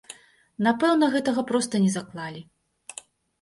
Напэўна, 0.67 1.09
гэтага 1.15 1.43
проста 1.51 1.83
не 1.85 1.91
заклалі. 1.97 2.41